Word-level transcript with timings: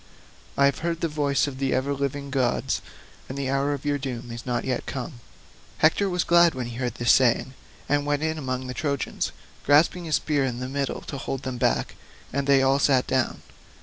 I 0.57 0.65
have 0.65 0.79
heard 0.79 1.01
the 1.01 1.07
voice 1.07 1.45
of 1.45 1.59
the 1.59 1.75
ever 1.75 1.93
living 1.93 2.31
gods, 2.31 2.81
and 3.29 3.37
the 3.37 3.51
hour 3.51 3.71
of 3.71 3.85
your 3.85 3.99
doom 3.99 4.31
is 4.31 4.47
not 4.47 4.65
yet 4.65 4.87
come." 4.87 5.19
Hector 5.77 6.09
was 6.09 6.23
glad 6.23 6.55
when 6.55 6.65
he 6.65 6.77
heard 6.77 6.95
this 6.95 7.11
saying, 7.11 7.53
and 7.87 8.03
went 8.03 8.23
in 8.23 8.39
among 8.39 8.65
the 8.65 8.73
Trojans, 8.73 9.31
grasping 9.63 10.05
his 10.05 10.15
spear 10.15 10.43
by 10.51 10.57
the 10.57 10.67
middle 10.67 11.01
to 11.01 11.19
hold 11.19 11.43
them 11.43 11.59
back, 11.59 11.97
and 12.33 12.47
they 12.47 12.63
all 12.63 12.79
sat 12.79 13.05
down. 13.05 13.43